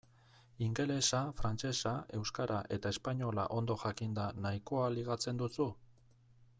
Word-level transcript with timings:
Ingelesa, 0.67 1.19
frantsesa, 1.41 1.91
euskara 2.21 2.57
eta 2.79 2.91
espainola 2.97 3.47
ondo 3.61 3.79
jakinda 3.85 4.27
nahikoa 4.47 4.91
ligatzen 4.99 5.45
duzu? 5.45 5.71